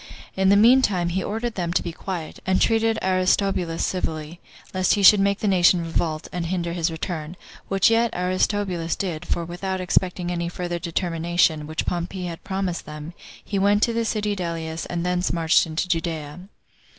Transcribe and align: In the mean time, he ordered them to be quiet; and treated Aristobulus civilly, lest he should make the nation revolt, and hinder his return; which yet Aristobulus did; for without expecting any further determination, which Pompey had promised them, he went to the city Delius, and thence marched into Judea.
In 0.35 0.49
the 0.49 0.55
mean 0.55 0.81
time, 0.81 1.09
he 1.09 1.23
ordered 1.23 1.53
them 1.53 1.71
to 1.73 1.83
be 1.83 1.91
quiet; 1.91 2.39
and 2.43 2.59
treated 2.59 2.97
Aristobulus 3.03 3.85
civilly, 3.85 4.39
lest 4.73 4.95
he 4.95 5.03
should 5.03 5.19
make 5.19 5.41
the 5.41 5.47
nation 5.47 5.81
revolt, 5.85 6.27
and 6.31 6.47
hinder 6.47 6.73
his 6.73 6.89
return; 6.89 7.37
which 7.67 7.91
yet 7.91 8.09
Aristobulus 8.15 8.95
did; 8.95 9.27
for 9.27 9.45
without 9.45 9.79
expecting 9.79 10.31
any 10.31 10.49
further 10.49 10.79
determination, 10.79 11.67
which 11.67 11.85
Pompey 11.85 12.25
had 12.25 12.43
promised 12.43 12.87
them, 12.87 13.13
he 13.45 13.59
went 13.59 13.83
to 13.83 13.93
the 13.93 14.03
city 14.03 14.35
Delius, 14.35 14.87
and 14.87 15.05
thence 15.05 15.31
marched 15.31 15.67
into 15.67 15.87
Judea. 15.87 16.39